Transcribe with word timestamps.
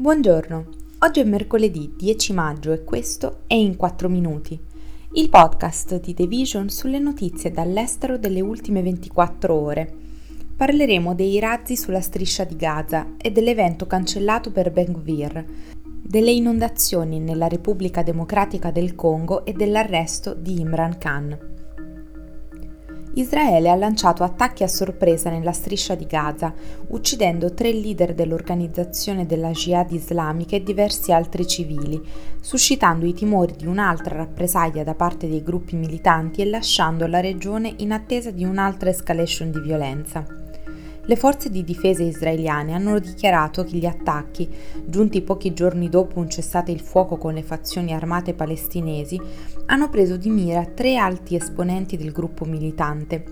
Buongiorno, 0.00 0.66
oggi 1.00 1.18
è 1.18 1.24
mercoledì 1.24 1.92
10 1.96 2.32
maggio 2.32 2.70
e 2.70 2.84
questo 2.84 3.40
è 3.48 3.54
In 3.54 3.74
4 3.74 4.08
Minuti, 4.08 4.56
il 5.14 5.28
podcast 5.28 5.98
di 5.98 6.14
The 6.14 6.28
Vision 6.28 6.68
sulle 6.68 7.00
notizie 7.00 7.50
dall'estero 7.50 8.16
delle 8.16 8.40
ultime 8.40 8.80
24 8.80 9.52
ore. 9.52 9.92
Parleremo 10.56 11.16
dei 11.16 11.40
razzi 11.40 11.76
sulla 11.76 12.00
striscia 12.00 12.44
di 12.44 12.54
Gaza 12.54 13.14
e 13.20 13.32
dell'evento 13.32 13.88
cancellato 13.88 14.52
per 14.52 14.70
Ben 14.70 14.92
Gvir, 14.92 15.44
delle 16.00 16.30
inondazioni 16.30 17.18
nella 17.18 17.48
Repubblica 17.48 18.04
Democratica 18.04 18.70
del 18.70 18.94
Congo 18.94 19.44
e 19.44 19.52
dell'arresto 19.52 20.32
di 20.32 20.60
Imran 20.60 20.96
Khan. 20.96 21.57
Israele 23.18 23.68
ha 23.68 23.74
lanciato 23.74 24.22
attacchi 24.22 24.62
a 24.62 24.68
sorpresa 24.68 25.28
nella 25.28 25.50
striscia 25.50 25.96
di 25.96 26.06
Gaza, 26.06 26.54
uccidendo 26.88 27.52
tre 27.52 27.72
leader 27.72 28.14
dell'organizzazione 28.14 29.26
della 29.26 29.50
Jihad 29.50 29.90
islamica 29.90 30.54
e 30.54 30.62
diversi 30.62 31.10
altri 31.10 31.44
civili, 31.44 32.00
suscitando 32.40 33.06
i 33.06 33.14
timori 33.14 33.56
di 33.56 33.66
un'altra 33.66 34.14
rappresaglia 34.14 34.84
da 34.84 34.94
parte 34.94 35.28
dei 35.28 35.42
gruppi 35.42 35.74
militanti 35.74 36.42
e 36.42 36.44
lasciando 36.44 37.08
la 37.08 37.18
regione 37.18 37.74
in 37.78 37.90
attesa 37.90 38.30
di 38.30 38.44
un'altra 38.44 38.90
escalation 38.90 39.50
di 39.50 39.60
violenza. 39.60 40.37
Le 41.08 41.16
forze 41.16 41.48
di 41.48 41.64
difesa 41.64 42.02
israeliane 42.02 42.74
hanno 42.74 42.98
dichiarato 42.98 43.64
che 43.64 43.78
gli 43.78 43.86
attacchi, 43.86 44.46
giunti 44.84 45.22
pochi 45.22 45.54
giorni 45.54 45.88
dopo 45.88 46.18
un 46.18 46.28
cessate 46.28 46.70
il 46.70 46.80
fuoco 46.80 47.16
con 47.16 47.32
le 47.32 47.42
fazioni 47.42 47.94
armate 47.94 48.34
palestinesi, 48.34 49.18
hanno 49.64 49.88
preso 49.88 50.18
di 50.18 50.28
mira 50.28 50.66
tre 50.66 50.96
alti 50.96 51.34
esponenti 51.34 51.96
del 51.96 52.12
gruppo 52.12 52.44
militante. 52.44 53.24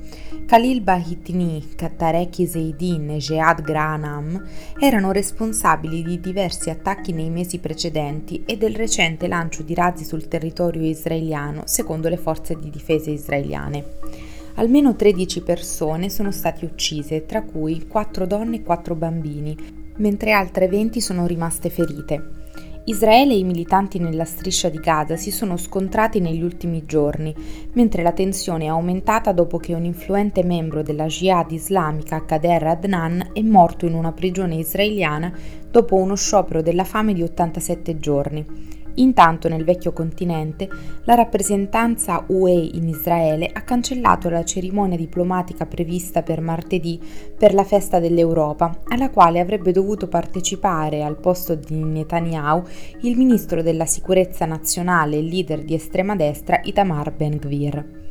Khalil 0.46 0.80
Bahitni, 0.80 1.62
Tarek 1.76 2.48
Zeidin 2.48 3.10
e 3.10 3.18
Jehad 3.18 3.60
Granam 3.60 4.42
erano 4.80 5.12
responsabili 5.12 6.02
di 6.02 6.18
diversi 6.18 6.70
attacchi 6.70 7.12
nei 7.12 7.28
mesi 7.28 7.58
precedenti 7.58 8.44
e 8.46 8.56
del 8.56 8.74
recente 8.74 9.28
lancio 9.28 9.62
di 9.62 9.74
razzi 9.74 10.06
sul 10.06 10.28
territorio 10.28 10.80
israeliano, 10.80 11.64
secondo 11.66 12.08
le 12.08 12.16
forze 12.16 12.56
di 12.58 12.70
difesa 12.70 13.10
israeliane. 13.10 14.34
Almeno 14.58 14.96
13 14.96 15.42
persone 15.42 16.08
sono 16.08 16.30
state 16.30 16.64
uccise, 16.64 17.26
tra 17.26 17.42
cui 17.42 17.86
4 17.86 18.26
donne 18.26 18.56
e 18.56 18.62
4 18.62 18.94
bambini, 18.94 19.54
mentre 19.98 20.32
altre 20.32 20.66
20 20.66 20.98
sono 20.98 21.26
rimaste 21.26 21.68
ferite. 21.68 22.44
Israele 22.84 23.34
e 23.34 23.38
i 23.38 23.44
militanti 23.44 23.98
nella 23.98 24.24
striscia 24.24 24.70
di 24.70 24.78
Gaza 24.78 25.16
si 25.16 25.30
sono 25.30 25.58
scontrati 25.58 26.20
negli 26.20 26.40
ultimi 26.40 26.86
giorni, 26.86 27.34
mentre 27.74 28.02
la 28.02 28.12
tensione 28.12 28.64
è 28.64 28.68
aumentata 28.68 29.32
dopo 29.32 29.58
che 29.58 29.74
un 29.74 29.84
influente 29.84 30.42
membro 30.42 30.82
della 30.82 31.06
Jihad 31.06 31.50
islamica, 31.50 32.24
Kader 32.24 32.66
Adnan, 32.66 33.30
è 33.34 33.42
morto 33.42 33.84
in 33.84 33.92
una 33.92 34.12
prigione 34.12 34.54
israeliana 34.54 35.36
dopo 35.70 35.96
uno 35.96 36.14
sciopero 36.14 36.62
della 36.62 36.84
fame 36.84 37.12
di 37.12 37.22
87 37.22 37.98
giorni. 37.98 38.75
Intanto 38.96 39.48
nel 39.48 39.64
vecchio 39.64 39.92
continente 39.92 40.68
la 41.04 41.14
rappresentanza 41.14 42.24
UE 42.28 42.52
in 42.52 42.88
Israele 42.88 43.50
ha 43.52 43.62
cancellato 43.62 44.28
la 44.28 44.44
cerimonia 44.44 44.96
diplomatica 44.96 45.66
prevista 45.66 46.22
per 46.22 46.40
martedì 46.40 47.00
per 47.36 47.52
la 47.54 47.64
festa 47.64 47.98
dell'Europa, 47.98 48.82
alla 48.88 49.10
quale 49.10 49.40
avrebbe 49.40 49.72
dovuto 49.72 50.08
partecipare 50.08 51.02
al 51.02 51.18
posto 51.18 51.54
di 51.54 51.82
Netanyahu 51.82 52.62
il 53.02 53.16
ministro 53.16 53.62
della 53.62 53.86
sicurezza 53.86 54.46
nazionale 54.46 55.16
e 55.16 55.22
leader 55.22 55.62
di 55.62 55.74
estrema 55.74 56.16
destra 56.16 56.60
Itamar 56.62 57.12
Ben-Gvir. 57.12 58.05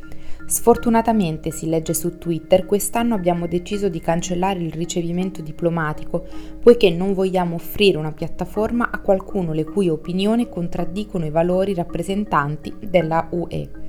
Sfortunatamente, 0.48 1.50
si 1.50 1.68
legge 1.68 1.92
su 1.92 2.18
Twitter, 2.18 2.66
quest'anno 2.66 3.16
abbiamo 3.16 3.48
deciso 3.48 3.88
di 3.88 3.98
cancellare 3.98 4.60
il 4.60 4.72
ricevimento 4.72 5.42
diplomatico, 5.42 6.24
poiché 6.62 6.88
non 6.88 7.14
vogliamo 7.14 7.56
offrire 7.56 7.98
una 7.98 8.12
piattaforma 8.12 8.90
a 8.92 9.00
qualcuno 9.00 9.52
le 9.52 9.64
cui 9.64 9.88
opinioni 9.88 10.48
contraddicono 10.48 11.26
i 11.26 11.30
valori 11.30 11.74
rappresentanti 11.74 12.72
della 12.78 13.26
UE. 13.32 13.85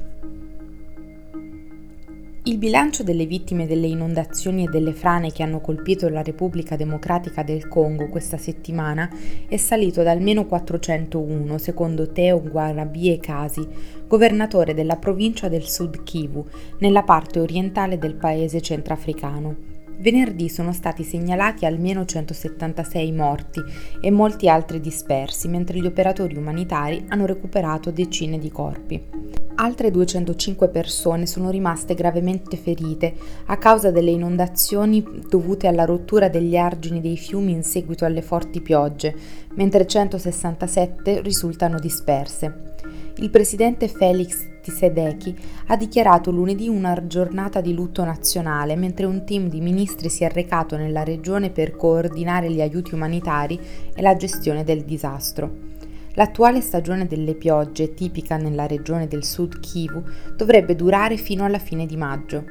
Il 2.47 2.58
bilancio 2.59 3.03
delle 3.03 3.25
vittime 3.25 3.68
delle 3.68 3.88
inondazioni 3.88 4.63
e 4.63 4.69
delle 4.69 4.94
frane 4.94 5.34
che 5.34 5.44
hanno 5.44 5.59
colpito 5.59 6.08
la 6.08 6.22
Repubblica 6.22 6.78
Democratica 6.78 7.44
del 7.44 7.68
Congo 7.68 8.08
questa 8.08 8.38
settimana 8.38 9.09
è 9.50 9.58
salito 9.58 10.02
da 10.02 10.12
almeno 10.12 10.46
401, 10.46 11.58
secondo 11.58 12.09
Teo 12.09 12.41
Guarabie 12.41 13.19
Kasi, 13.19 13.68
governatore 14.08 14.74
della 14.74 14.96
provincia 14.96 15.50
del 15.50 15.68
Sud 15.68 16.03
Kivu, 16.03 16.46
nella 16.80 17.03
parte 17.03 17.41
orientale 17.41 17.97
del 17.97 18.16
paese 18.16 18.62
centrafricano. 18.62 19.75
Venerdì 20.00 20.47
sono 20.47 20.72
stati 20.72 21.03
segnalati 21.03 21.66
almeno 21.66 22.06
176 22.06 23.12
morti 23.12 23.62
e 24.00 24.09
molti 24.09 24.47
altri 24.47 24.79
dispersi, 24.79 25.50
mentre 25.50 25.79
gli 25.79 25.85
operatori 25.85 26.38
umanitari 26.38 27.03
hanno 27.09 27.25
recuperato 27.25 27.91
decine 27.91 28.40
di 28.40 28.50
corpi. 28.50 29.27
Altre 29.59 29.90
205 29.90 30.68
persone 30.68 31.25
sono 31.25 31.50
rimaste 31.50 31.95
gravemente 31.95 32.57
ferite 32.57 33.16
a 33.47 33.57
causa 33.57 33.90
delle 33.90 34.12
inondazioni 34.12 35.03
dovute 35.28 35.66
alla 35.66 35.84
rottura 35.84 36.29
degli 36.29 36.56
argini 36.56 37.01
dei 37.01 37.18
fiumi 37.18 37.53
in 37.53 37.63
seguito 37.63 38.06
alle 38.06 38.22
forti 38.22 38.62
piogge, 38.62 39.16
mentre 39.56 39.88
167 39.88 41.22
risultano 41.22 41.79
disperse. 41.79 42.75
Il 43.16 43.31
presidente 43.31 43.88
Felix 43.88 44.46
Tshisekedi 44.62 45.35
ha 45.67 45.75
dichiarato 45.75 46.29
lunedì 46.29 46.67
una 46.67 47.07
giornata 47.07 47.59
di 47.59 47.73
lutto 47.73 48.03
nazionale 48.03 48.75
mentre 48.75 49.07
un 49.07 49.25
team 49.25 49.50
di 49.50 49.59
ministri 49.59 50.09
si 50.09 50.23
è 50.23 50.29
recato 50.29 50.78
nella 50.78 51.03
regione 51.03 51.50
per 51.50 51.75
coordinare 51.75 52.51
gli 52.51 52.62
aiuti 52.62 52.94
umanitari 52.94 53.59
e 53.96 54.01
la 54.03 54.16
gestione 54.16 54.63
del 54.63 54.84
disastro. 54.84 55.77
L'attuale 56.17 56.61
stagione 56.61 57.05
delle 57.05 57.35
piogge, 57.35 57.94
tipica 57.94 58.38
nella 58.38 58.66
regione 58.66 59.07
del 59.07 59.23
sud 59.23 59.59
Kivu, 59.59 60.03
dovrebbe 60.35 60.75
durare 60.75 61.16
fino 61.16 61.45
alla 61.45 61.59
fine 61.59 61.85
di 61.85 61.95
maggio. 61.95 62.44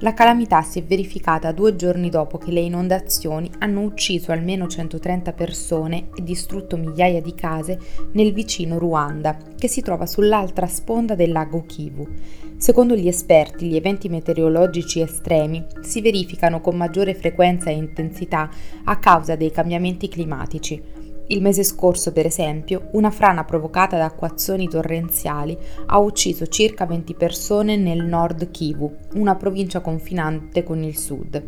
La 0.00 0.14
calamità 0.14 0.62
si 0.62 0.80
è 0.80 0.82
verificata 0.82 1.52
due 1.52 1.76
giorni 1.76 2.10
dopo 2.10 2.38
che 2.38 2.50
le 2.50 2.58
inondazioni 2.58 3.48
hanno 3.60 3.82
ucciso 3.82 4.32
almeno 4.32 4.66
130 4.66 5.32
persone 5.32 6.08
e 6.16 6.24
distrutto 6.24 6.76
migliaia 6.76 7.22
di 7.22 7.36
case 7.36 7.78
nel 8.14 8.32
vicino 8.32 8.78
Ruanda, 8.78 9.36
che 9.56 9.68
si 9.68 9.80
trova 9.80 10.06
sull'altra 10.06 10.66
sponda 10.66 11.14
del 11.14 11.30
lago 11.30 11.64
Kivu. 11.66 12.08
Secondo 12.56 12.96
gli 12.96 13.06
esperti, 13.06 13.66
gli 13.66 13.76
eventi 13.76 14.08
meteorologici 14.08 15.00
estremi 15.00 15.64
si 15.82 16.00
verificano 16.00 16.60
con 16.60 16.76
maggiore 16.76 17.14
frequenza 17.14 17.70
e 17.70 17.74
intensità 17.74 18.50
a 18.82 18.98
causa 18.98 19.36
dei 19.36 19.52
cambiamenti 19.52 20.08
climatici. 20.08 21.03
Il 21.28 21.40
mese 21.40 21.62
scorso, 21.64 22.12
per 22.12 22.26
esempio, 22.26 22.88
una 22.92 23.10
frana 23.10 23.44
provocata 23.44 23.96
da 23.96 24.04
acquazzoni 24.04 24.68
torrenziali 24.68 25.56
ha 25.86 25.98
ucciso 25.98 26.46
circa 26.48 26.84
20 26.84 27.14
persone 27.14 27.76
nel 27.76 28.04
nord 28.04 28.50
Kivu, 28.50 28.94
una 29.14 29.34
provincia 29.34 29.80
confinante 29.80 30.62
con 30.62 30.82
il 30.82 30.98
sud. 30.98 31.42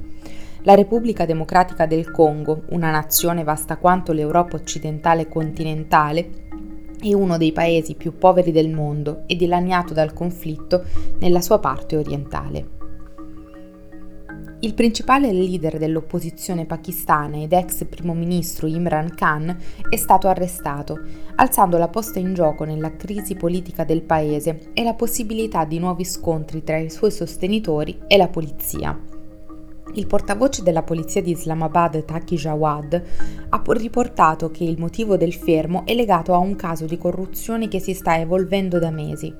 La 0.62 0.74
Repubblica 0.74 1.26
Democratica 1.26 1.84
del 1.84 2.10
Congo, 2.10 2.62
una 2.70 2.90
nazione 2.90 3.44
vasta 3.44 3.76
quanto 3.76 4.12
l'Europa 4.12 4.56
occidentale 4.56 5.28
continentale, 5.28 6.44
è 6.98 7.12
uno 7.12 7.36
dei 7.36 7.52
paesi 7.52 7.94
più 7.94 8.16
poveri 8.16 8.52
del 8.52 8.70
mondo 8.70 9.24
e 9.26 9.36
dilaniato 9.36 9.92
dal 9.92 10.14
conflitto 10.14 10.84
nella 11.18 11.42
sua 11.42 11.58
parte 11.58 11.96
orientale. 11.96 12.75
Il 14.60 14.72
principale 14.72 15.32
leader 15.32 15.76
dell'opposizione 15.76 16.64
pakistana 16.64 17.42
ed 17.42 17.52
ex 17.52 17.84
primo 17.84 18.14
ministro 18.14 18.66
Imran 18.66 19.14
Khan 19.14 19.54
è 19.86 19.96
stato 19.96 20.28
arrestato, 20.28 20.98
alzando 21.34 21.76
la 21.76 21.88
posta 21.88 22.18
in 22.18 22.32
gioco 22.32 22.64
nella 22.64 22.96
crisi 22.96 23.34
politica 23.34 23.84
del 23.84 24.00
paese 24.00 24.70
e 24.72 24.82
la 24.82 24.94
possibilità 24.94 25.66
di 25.66 25.78
nuovi 25.78 26.06
scontri 26.06 26.64
tra 26.64 26.78
i 26.78 26.88
suoi 26.88 27.10
sostenitori 27.10 27.98
e 28.06 28.16
la 28.16 28.28
polizia. 28.28 28.98
Il 29.92 30.06
portavoce 30.06 30.62
della 30.62 30.82
polizia 30.82 31.22
di 31.22 31.32
Islamabad, 31.32 32.04
Taki 32.06 32.36
Jawad, 32.36 33.02
ha 33.50 33.62
riportato 33.66 34.50
che 34.50 34.64
il 34.64 34.78
motivo 34.78 35.18
del 35.18 35.34
fermo 35.34 35.84
è 35.84 35.94
legato 35.94 36.32
a 36.32 36.38
un 36.38 36.56
caso 36.56 36.86
di 36.86 36.96
corruzione 36.96 37.68
che 37.68 37.78
si 37.78 37.92
sta 37.92 38.18
evolvendo 38.18 38.78
da 38.78 38.90
mesi. 38.90 39.34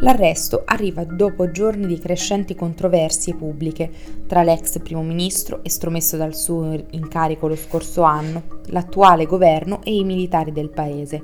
L'arresto 0.00 0.62
arriva 0.64 1.02
dopo 1.02 1.50
giorni 1.50 1.84
di 1.84 1.98
crescenti 1.98 2.54
controversie 2.54 3.34
pubbliche 3.34 3.90
tra 4.28 4.44
l'ex 4.44 4.78
primo 4.78 5.02
ministro, 5.02 5.58
estromesso 5.64 6.16
dal 6.16 6.36
suo 6.36 6.84
incarico 6.90 7.48
lo 7.48 7.56
scorso 7.56 8.02
anno, 8.02 8.60
l'attuale 8.66 9.26
governo 9.26 9.80
e 9.82 9.96
i 9.96 10.04
militari 10.04 10.52
del 10.52 10.68
paese. 10.68 11.20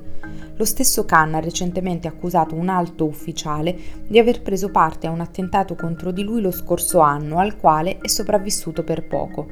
Lo 0.56 0.64
stesso 0.64 1.04
Khan 1.04 1.36
ha 1.36 1.40
recentemente 1.40 2.08
accusato 2.08 2.56
un 2.56 2.68
alto 2.68 3.04
ufficiale 3.04 3.76
di 4.08 4.18
aver 4.18 4.42
preso 4.42 4.70
parte 4.70 5.06
a 5.06 5.10
un 5.10 5.20
attentato 5.20 5.76
contro 5.76 6.10
di 6.10 6.24
lui 6.24 6.40
lo 6.40 6.50
scorso 6.50 6.98
anno, 6.98 7.38
al 7.38 7.56
quale 7.56 7.98
è 7.98 8.08
sopravvissuto 8.08 8.82
per 8.82 9.06
poco. 9.06 9.46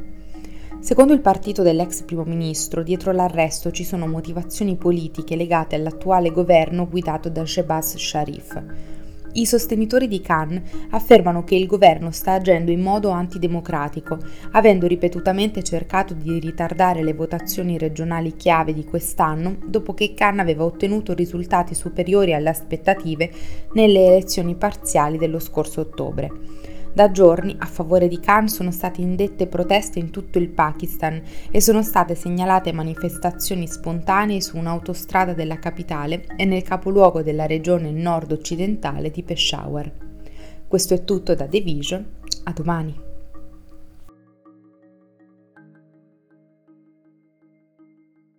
Secondo 0.80 1.12
il 1.12 1.20
partito 1.20 1.62
dell'ex 1.62 2.02
primo 2.02 2.24
ministro, 2.24 2.82
dietro 2.82 3.12
l'arresto 3.12 3.70
ci 3.70 3.84
sono 3.84 4.08
motivazioni 4.08 4.74
politiche 4.74 5.36
legate 5.36 5.76
all'attuale 5.76 6.32
governo 6.32 6.88
guidato 6.88 7.28
da 7.28 7.46
Shebaz 7.46 7.96
Sharif. 7.96 9.00
I 9.34 9.46
sostenitori 9.46 10.08
di 10.08 10.20
Khan 10.20 10.62
affermano 10.90 11.42
che 11.42 11.54
il 11.54 11.66
governo 11.66 12.10
sta 12.10 12.32
agendo 12.32 12.70
in 12.70 12.82
modo 12.82 13.08
antidemocratico, 13.08 14.18
avendo 14.50 14.86
ripetutamente 14.86 15.62
cercato 15.62 16.12
di 16.12 16.38
ritardare 16.38 17.02
le 17.02 17.14
votazioni 17.14 17.78
regionali 17.78 18.36
chiave 18.36 18.74
di 18.74 18.84
quest'anno 18.84 19.56
dopo 19.64 19.94
che 19.94 20.12
Khan 20.12 20.38
aveva 20.38 20.64
ottenuto 20.64 21.14
risultati 21.14 21.74
superiori 21.74 22.34
alle 22.34 22.50
aspettative 22.50 23.30
nelle 23.72 24.04
elezioni 24.04 24.54
parziali 24.54 25.16
dello 25.16 25.38
scorso 25.38 25.80
ottobre. 25.80 26.71
Da 26.94 27.10
giorni 27.10 27.56
a 27.58 27.64
favore 27.64 28.06
di 28.06 28.20
Khan 28.20 28.48
sono 28.48 28.70
state 28.70 29.00
indette 29.00 29.46
proteste 29.46 29.98
in 29.98 30.10
tutto 30.10 30.38
il 30.38 30.50
Pakistan 30.50 31.22
e 31.50 31.58
sono 31.58 31.82
state 31.82 32.14
segnalate 32.14 32.70
manifestazioni 32.72 33.66
spontanee 33.66 34.42
su 34.42 34.58
un'autostrada 34.58 35.32
della 35.32 35.58
capitale 35.58 36.26
e 36.36 36.44
nel 36.44 36.62
capoluogo 36.62 37.22
della 37.22 37.46
regione 37.46 37.90
nord-occidentale 37.92 39.10
di 39.10 39.22
Peshawar. 39.22 39.90
Questo 40.68 40.92
è 40.92 41.04
tutto 41.04 41.34
da 41.34 41.46
The 41.46 41.60
Vision, 41.60 42.06
a 42.44 42.52
domani. 42.52 43.11